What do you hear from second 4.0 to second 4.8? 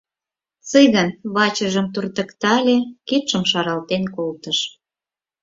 колтыш.